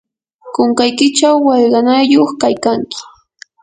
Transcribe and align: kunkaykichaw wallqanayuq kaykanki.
kunkaykichaw 0.53 1.35
wallqanayuq 1.47 2.29
kaykanki. 2.41 2.99